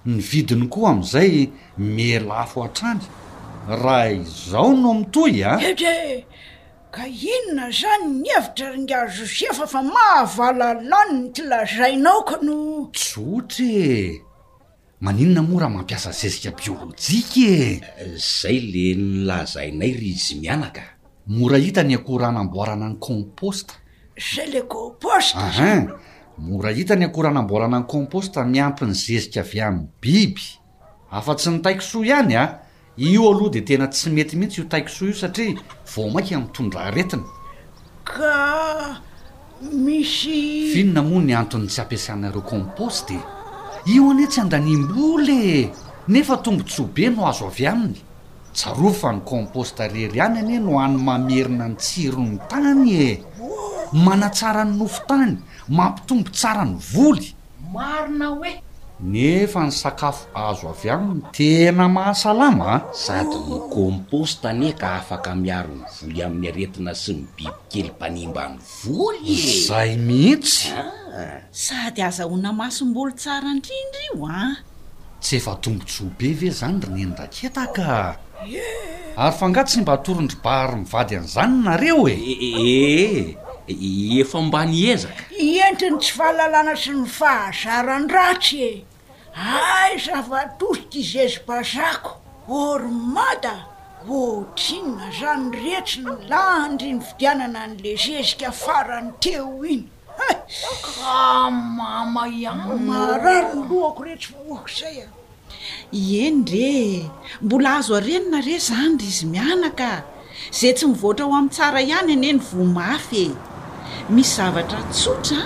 [0.06, 3.00] ny vidiny koa am'izay me lafo a-trany
[3.68, 5.70] raha izao no mitoy a eh.
[5.70, 6.24] ete eh
[6.90, 14.24] ka inona zany ny evitra ringa josefa fa mahavalalany ny ty lazainaoka no tsotrye
[15.00, 20.82] maninona moa raha mampiasa zezika biolojika e zay le nylazainay ry izy mianaka
[21.26, 23.74] mora hita ny akoranamboarana ny composta
[24.16, 25.90] zay le composte ahan
[26.38, 30.42] mora hita ny akohranamboarana ny composta miampin'ny zezika avy am'ny biby
[31.10, 32.58] afa-tsy nytaikisoa ihany a ah.
[32.96, 35.60] io aloha de tena tsy mety mihitsy io taikisoa io satria
[35.96, 37.22] vao mainky amitondraretina
[38.04, 39.00] ka
[39.60, 43.14] misy finona moa ny anton'ny tsy ampiasanareo composte
[43.86, 45.70] io ane tsy andanimboolee
[46.10, 47.98] nefa tombontsy ho be no azo avy aminy
[48.52, 53.22] tsaro fa ny composta rery any anie no any mamierina ny tsiro ny tany e
[54.04, 57.28] manatsara ny nofo tany mampitombo tsara ny voly
[57.72, 58.54] marina hoe
[59.00, 65.70] nefa ny sakafo azo avy aminy tena mahasalama sady ny composta ane ka afaka miaro
[65.78, 69.62] ny voly amin'ny aretina sy ny bibikely mpanimba ny voly e.
[69.68, 71.05] zay mihitsy ah.
[71.52, 74.60] sady azaho na masom-boly tsara indrindry io a
[75.20, 78.16] tsy efa tongontsyobe ve zany ronendraketaka
[79.16, 83.22] ary fangah tsy mba atoron-drybahary mivady an'izany nareo eeee e,
[83.66, 85.24] e, e, efa mbany ezaka
[85.66, 88.84] entiny tsy vahalalana sy ny fahazarandratsy e
[89.80, 92.10] ai zavatosika izezi-bazako
[92.64, 93.54] ormada
[94.08, 99.84] otrinna zany rehtry ny lahndryny fidianana n'le zezika farany teo iny
[101.16, 105.06] amama iamara oloako rehtsy voko zay a
[106.26, 106.70] eny re
[107.44, 109.88] mbola azo arenina re zany ry izy mianaka
[110.58, 113.36] zay tsy mivoatra ao amin'n tsara ihany eneny vomaafy e
[114.14, 115.40] misy zavatra tsotra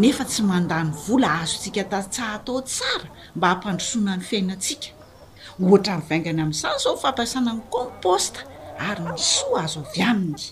[0.00, 4.88] nefa tsy mandany vola ahzo tsika tatsaha atao tsara mba hampandrosoana ny fiainatsika
[5.62, 8.40] ohatra nivaingana amin'izany zao ny fampiasana ny composta
[8.88, 10.44] ary misoa azo avy aminy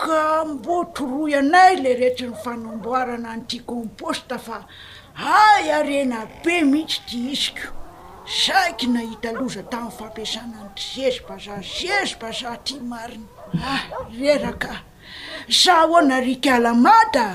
[0.00, 4.58] ka mbotoro ianay le rehetsy ny fanamboarana an'ity composta fa
[5.52, 7.68] ay arena be mihitsy ti iziko
[8.42, 13.28] zaiky nahita loza tamin'ny fampiasana anyty zezba za zezba zah ty marina
[13.72, 13.82] ah
[14.18, 14.72] reraka
[15.48, 17.26] za hoa nari kalamata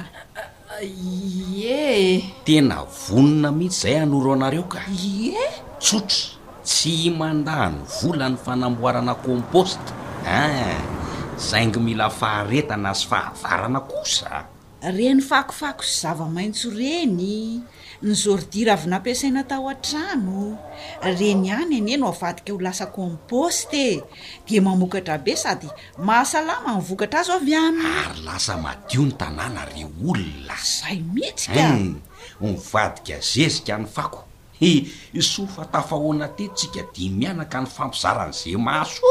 [0.82, 5.38] iee tena vonina mihitsy zay anoro anareo ka ie
[5.84, 6.24] tsotry
[6.68, 9.91] tsy mandaany volany fanamboarana composta
[10.26, 11.05] e
[11.40, 14.48] zaingo mila faharetana azy fahavarana kosa
[14.96, 17.60] reny fakofako sy zavamaintso reny
[18.06, 20.56] ny zordira avy nampiasainatao an-trano
[21.04, 24.00] reny any enieno avadika ho lasa composte
[24.48, 25.68] di mamokatra be sady
[26.00, 31.76] mahasalama ny vokatra azo avy ami ary lasa madio ny tanàna re olona zay metsika
[31.76, 31.96] mm.
[32.42, 34.24] mivadika zezikaany fako
[34.62, 39.08] eiso fa tafa hoanatetsika di mianaka ny fampizaran'izay maso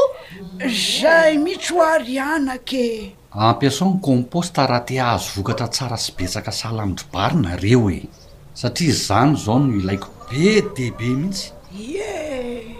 [1.01, 6.81] zay mitsy ho arianake ampiasao ny komposta raha ti ahazo vokatra tsara sy betsaka sahla
[6.83, 8.01] amindrybary nareo e
[8.57, 12.13] satria zany zao no ilaiko be deibe mihitsy ye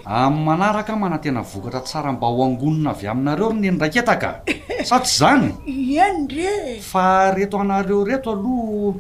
[0.05, 4.29] am'ny manaraka manantena vokatra tsara mba hoangonona avy aminareo minenidraiketaka
[4.83, 5.47] sa tsy zany
[6.01, 8.97] en re fa reto anareo reto aloha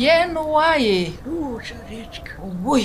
[0.04, 2.36] eno a ek
[2.76, 2.84] oy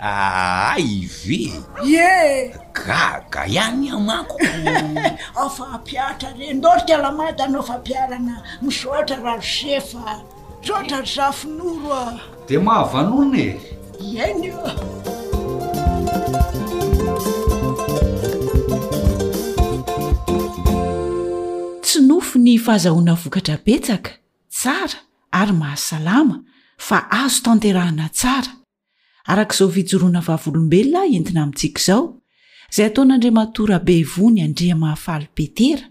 [0.00, 0.12] a
[0.74, 1.52] aive
[1.84, 4.36] e gaga iany amako
[5.44, 10.20] afaampiatra reny or ti alamadanaofampiarana misoatra rarosefa
[10.60, 13.58] misotra ry zafonoro a de mahavanona ez
[14.26, 14.46] any
[21.90, 24.10] tsy nofo ny fahazahoana vokatra petsaka
[24.54, 24.98] tsara
[25.40, 26.36] ary mahasalama
[26.86, 28.52] fa azo tanterahana tsara
[29.30, 32.02] araka izao fijoroana vavolombelona entina amintsika zao
[32.74, 35.84] zay ataonandria mahatora bevony andria mahafaly petera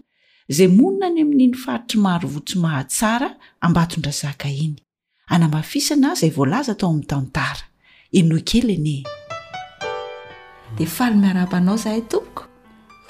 [0.56, 3.28] zay monana ny aminino faritry maro votso mahatsara
[3.66, 4.76] ambatondra zaka iny
[5.32, 7.62] anamafisana zay voalaza atao ami tantara
[8.18, 8.96] ino kely ne
[10.76, 12.44] de faly miarabanao zahay toko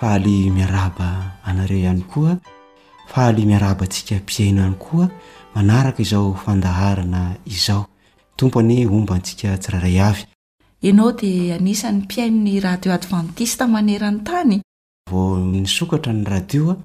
[0.00, 1.08] faly miaraba
[1.44, 2.36] anare iany koa
[3.14, 5.08] fahaly miarabantsika mpiaino ihany koa
[5.54, 7.84] manaraka izao fandaharana izao
[8.38, 10.20] tompoany ombantsika tsiraray avy
[10.88, 14.56] ianao de anisan'ny mpiainony radio advantista manerany tany
[15.10, 16.76] vao ny sokatra ny radioa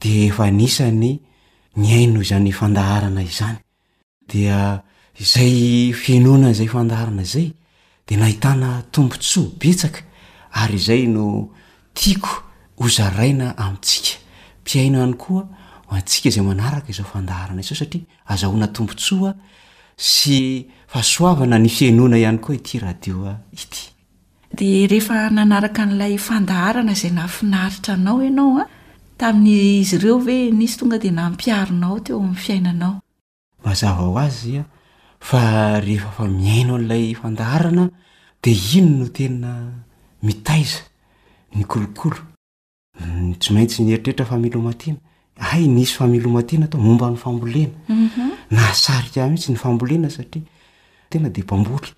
[0.00, 1.10] de efa anisany
[1.76, 3.56] ny aino izany fandaharana izany
[4.30, 4.58] dia
[5.34, 5.52] zay
[6.02, 7.48] fenona zay fandaharana zay
[8.08, 10.00] de nahitana tompontsoa betsaka
[10.52, 11.48] ary zay no
[11.94, 12.34] tiako
[12.84, 14.18] ozaraina amintsika
[14.62, 15.44] mpiaino hany koa
[15.96, 19.32] antsika izay manaraka izao fandaharana izzao satria azahoana tombontsoa
[20.12, 20.38] sy
[20.90, 23.44] fahasoavana ny fiainona ihany koa ityhoaoaa
[35.30, 35.42] fa
[35.86, 37.84] rehefa famiainao n'lay fandaharana
[38.42, 39.50] de ino no tena
[40.26, 40.78] mitaiza
[41.56, 42.16] ny kolokolo
[42.98, 44.98] hmm, tsy maintsy nyeritrrehetra familomatina
[45.42, 48.28] ay ny isy familomatena tao momban'ny fambolena mhm.
[48.56, 51.92] nasarika mihitsy ny fambolena atenadebambde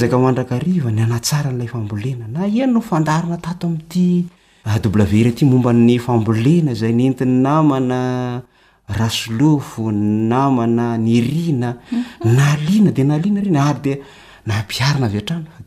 [0.00, 0.50] zkandrak
[0.96, 3.94] ny anatsaran'lay fambolena na ihan no fandarina tato amt
[5.00, 11.52] laver ty mombany fambolena zay nentiny namnarasolofo namana naninmisy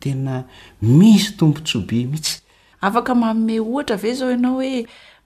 [0.05, 0.43] mhm.
[1.37, 2.35] tombotsobe mihitsy
[2.81, 4.85] afaka maome ohatra ave zao ianao hoe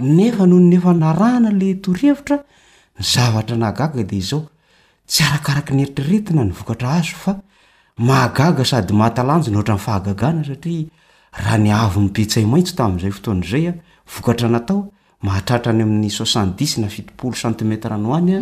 [0.00, 2.36] nefa nonnefa narana le torhevitra
[2.98, 9.50] ny zavatra nagaga de izaotsy arakaraky ny eritreretina nyvokatra azoamahgaga sadymahatanjo
[15.24, 18.34] nhayisohatayay soanti nafitopolo centimetrnnyakatra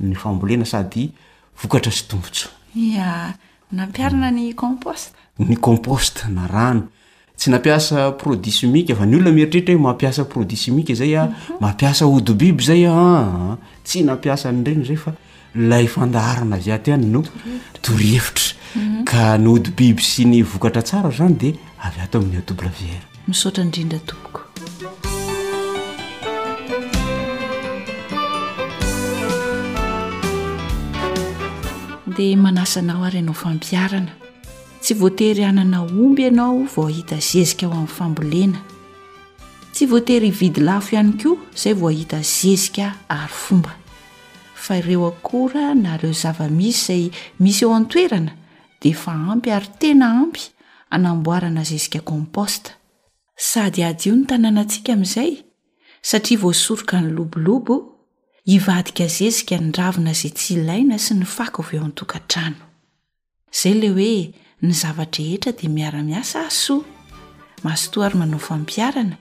[0.00, 1.08] ny fambolena sady
[1.62, 5.12] vokatra sytombotsonapiarna yny compost
[6.28, 6.82] na rano
[7.36, 11.28] tsy nampiasa produit simike fa ny olona mieritrehitra hoe mampiasaproduit imika zaya
[11.60, 13.54] mampiasaodbiby zay mhm.
[13.84, 15.12] tsy napiasa reny zayfa
[15.54, 17.22] lafandahrna avat ay no
[17.82, 18.44] torhevitra
[18.76, 19.04] mhm.
[19.04, 21.50] ka nyodbiby sy ny vokatra tsara zany di
[21.84, 22.42] avy at amin'y e
[23.26, 24.44] virordrindra took
[32.36, 34.12] manasanao ary ianao fampiarana
[34.82, 38.58] tsy voatery anana omby ianao vao ahita zezika aho amin'ny fambolena
[39.72, 43.72] tsy voatery hividy lafo ihany koa izay vao ahita zezika ary fomba
[44.54, 47.10] fa ireo akora na reo zava-misy izay
[47.42, 48.32] misy eo antoerana
[48.80, 50.42] dia efa ampy ary tena ampy
[50.90, 52.70] hanamboarana zezika komposta
[53.36, 55.32] sady ady io ny tanàna antsika amin'izay
[56.08, 57.74] satria voasoroka ny lobolobo
[58.48, 62.64] hivadika zeasika niravina zay tsy laina sy nifako av o amintokantrano
[63.62, 64.32] zay le hoe
[64.64, 66.84] nizavatrehetra di miara-miasa asoa
[67.64, 69.16] mahsotoary manao fa mpiarana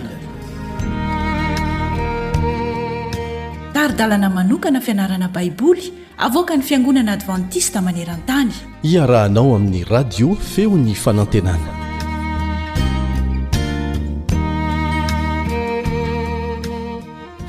[3.75, 8.51] kary dalana manokana fianarana baiboly avoaka ny fiangonana advantista maneran-tany
[8.93, 11.71] iarahanao amin'ny radio feon'ny fanantenana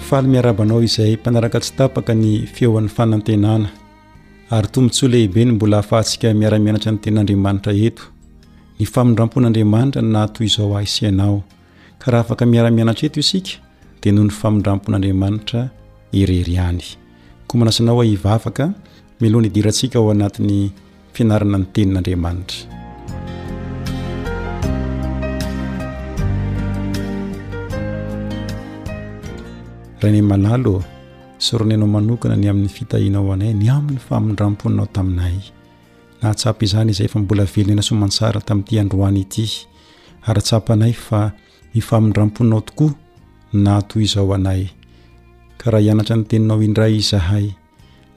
[0.09, 3.67] faalymiarabanao izay mpanaraka tsy tapaka ny feo an'ny fanantenana
[4.55, 8.03] ary tombontso a lehibe ny mbola hafahantsika miara-mianatra ny ten'andriamanitra eto
[8.80, 11.38] ny famindram-pon'andriamanitra na toy izao ahisianao
[11.99, 13.53] ka raha afaka miara-mianatra eto isika
[14.01, 15.59] dia noho ny famindram-pon'andriamanitra
[16.22, 17.00] ireriany
[17.51, 18.65] ko manasinao a ivavaka
[19.19, 20.71] milohana hidirantsika ao anatin'ny
[21.13, 22.69] fianarana ny tenin'andriamanitra
[30.01, 30.75] raha ny manalo
[31.45, 35.35] soronenao manokana ny amin'ny fitahinao anay ny amin'ny famindramponinao taminay
[36.21, 39.45] nahatsapa izany izay efa mbola velonena somantsara tamin'ity androany ity
[40.29, 41.21] aryatsapa anay fa
[41.73, 42.93] nifamindrampoinao tokoa
[43.63, 44.63] na atoy izao anay
[45.62, 47.53] ka raha hianatra ny teninao indray izahay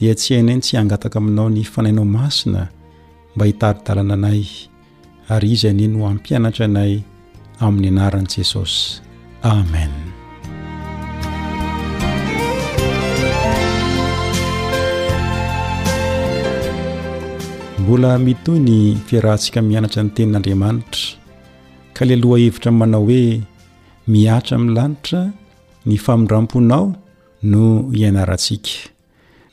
[0.00, 2.62] dia tsy hainainy tsy hangataka aminao ny fanainao masina
[3.36, 4.40] mba hitari-dalana anay
[5.34, 6.92] ary iza ane no hampianatra anay
[7.64, 8.82] amin'ny anaran'i jesosy
[9.52, 9.92] amen
[17.80, 18.76] mbola mitoy ny
[19.06, 21.04] fiarahntsika mianatra ny tenin'andriamanitra
[21.96, 23.22] ka le loha hevitra n manao hoe
[24.12, 25.20] mihatra amin'ny lanitra
[25.88, 26.84] ny famindramponao
[27.44, 28.70] no ianarantsika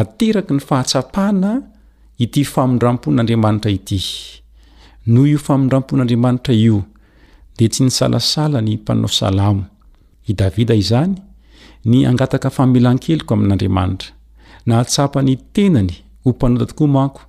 [0.00, 1.62] ateraky ny fahatsapana
[2.18, 4.00] ity famondrampon'andriamanitra ity
[5.06, 6.82] noho io famondrampon'andriamanitra io
[7.56, 9.60] dia tsy nisalasala ny mpanao salamoz
[11.84, 14.10] ny angataka familan-keloko amin'andriamanitra
[14.66, 15.92] nahatsapa ny tenany
[16.24, 17.20] ho mpanotatokoa manko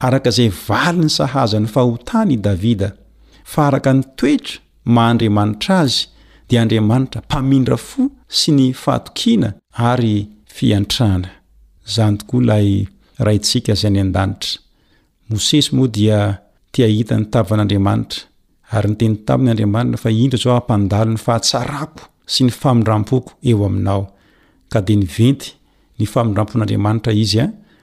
[0.00, 2.88] araka zay vali ny sahazan'ny fahotany i davida
[3.52, 4.58] fa araka ny toetra
[4.94, 5.96] mahandriamanitra azy
[6.48, 8.02] di andriamanitra mpamindra fo
[8.38, 9.48] sy ny fahatokiana
[9.90, 10.14] ary
[10.56, 12.68] fiantranaytoay
[15.46, 16.42] seyoa
[16.74, 18.20] dithitn'ny tavan'andriamanitra
[18.78, 24.06] arynytenytanyanriamantra faindrazaoampandalony fahatsarako sy ny famindrampoko eoainaok
[24.70, 25.48] d y venty
[25.98, 27.24] ny fadrampon'anamantra i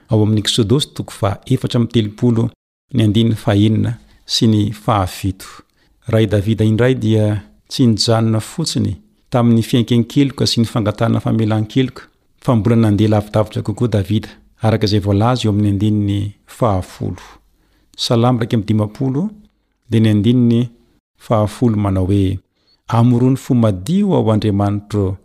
[0.09, 1.37] koha
[6.21, 8.93] i davida indray dia tsy nijanona fotsiny
[9.31, 12.01] tamin'ny fiainkankeloka sy ny fangatana famelankeloka
[12.43, 14.29] fa mbola nandeha lavidavitra kokoa davida
[14.61, 16.31] arakaizay vlaz eo ami'y ndiny
[21.17, 25.17] hfaoeamrony fomadio ao andriamanitro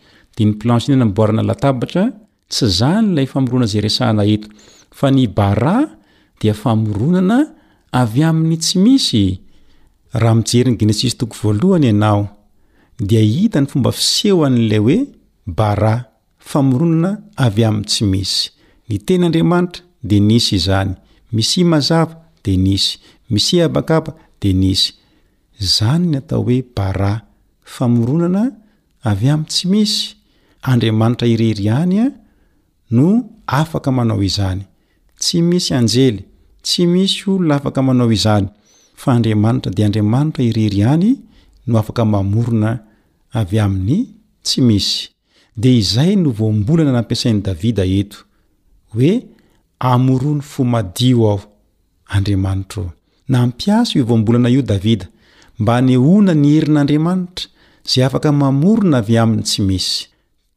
[0.45, 2.05] yplansnynabona latabatra
[2.51, 4.37] tsy zany lay faoronazay shaio
[4.97, 5.75] fa ny bara
[6.39, 7.37] dia famoronana
[7.99, 9.23] avy amin'ny tsy misy
[10.23, 11.31] raierynynstok
[11.79, 14.97] ny ad hitany fomba fisehoanla oe
[15.69, 17.15] arfronan
[17.45, 18.37] y ysy misy
[18.89, 20.59] ny teny adrianitra de isy
[21.61, 21.95] nyisde
[22.79, 22.93] s
[24.41, 24.85] de isy
[25.75, 27.01] zany ny atao oe bar
[27.73, 28.43] famoronana
[29.09, 30.16] avy amy tsy misy
[30.61, 32.11] andriamanitra irery any a e,
[32.91, 34.61] no afaka manao izany
[35.19, 36.19] tsy misy anjely
[36.61, 38.47] tsy misy olona afaka manao izany
[38.95, 41.19] fa andriamanitra de andriamanitra irery any
[41.67, 42.71] no afaka mamorona
[43.39, 43.97] avy aminy
[44.43, 45.09] tsy misy
[45.61, 48.17] de izay no vombolana nampiasain'ny davida eto
[48.95, 49.13] hoe
[49.79, 52.77] amorony fomadio aoandramaitr
[53.31, 55.05] nampiasa io vombolana io davida
[55.59, 57.45] mba hanyona ny herin'andriamanitra
[57.91, 59.97] zay afaka mamorona avy aminy tsy misy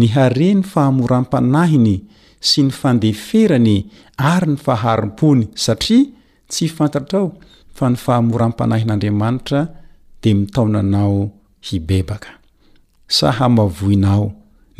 [0.00, 1.94] ny hare ny fahamoram-panahiny
[2.48, 3.74] sy ny fandeferany
[4.32, 6.06] ary ny faharompony satria
[6.50, 7.26] tsy fantatrao
[7.78, 9.60] fa ny fahamoram-panahin'andriamanitra
[10.22, 11.18] de mitaonanao
[11.68, 12.30] hibebaka
[13.16, 14.24] shamavoinao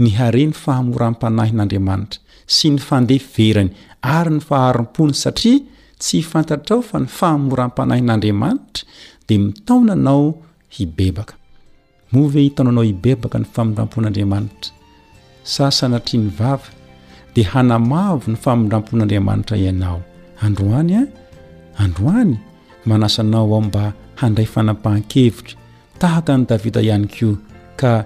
[0.02, 2.18] ny hare ny fahamoram-panahin'andriamanitra
[2.56, 3.70] sy ny fandeferany
[4.16, 5.60] ary ny faharompony satria
[6.02, 8.82] tsy fantatrao fa ny fahamoram-panahin'andriamanitra
[9.28, 10.38] de mitaonanao
[10.72, 11.36] hibebak
[15.42, 16.70] sasanatri ny vava
[17.34, 20.00] dia hanamavo ny famindrampon'andriamanitra ianao
[20.40, 21.06] androany a e?
[21.78, 22.36] androany
[22.86, 25.54] manasanao ao mba handray fanapahan-kevitra
[25.98, 27.34] tahaka ny davida ihany ko
[27.76, 28.04] ka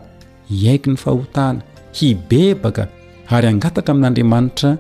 [0.51, 1.61] iaiky ny fahotana
[1.93, 2.89] hibebaka
[3.29, 4.71] ary angataka amin'andriamanitra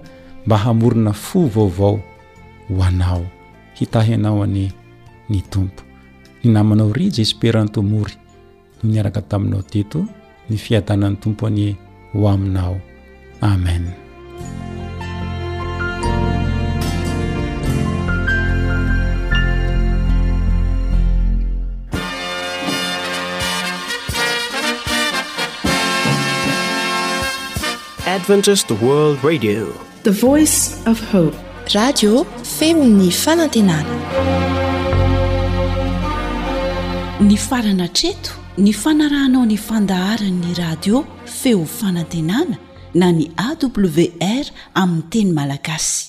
[0.46, 2.00] mba hamorina fo vaovao
[2.68, 3.26] hoanao
[3.74, 4.72] hitahianao ani
[5.28, 5.82] ny tompo
[6.44, 8.14] ny namanao rija esperantomory
[8.76, 10.06] noo niaraka taminao teto
[10.50, 11.76] ny fiadanan'ny tompo any
[12.18, 12.80] o aminao
[13.42, 13.94] amenadite
[30.22, 31.36] voice fhpe
[31.78, 32.24] radio
[32.58, 33.94] femini fanantenana
[37.20, 38.30] ny farana treto
[38.64, 42.58] ny fanarahnao ny fandaharan'ny radio feo fanantenana
[42.94, 44.46] na ny awr
[44.78, 46.08] aminny teny malagasy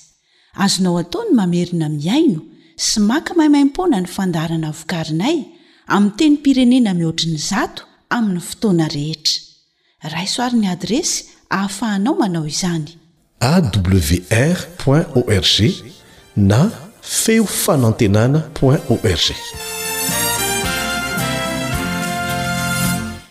[0.53, 2.41] azonao ataony mamerina miaino
[2.75, 5.37] sy maka maimaimpona ny fandarana vokarinay
[5.87, 9.41] ami teny pirenena mihoatriny zato amin'ny fotoana rehetra
[10.13, 12.93] raisoarin'ny adresy hahafahanao manao izany
[13.51, 14.59] awr
[15.19, 15.57] org
[16.35, 16.69] na
[17.01, 19.86] feo fanantenana org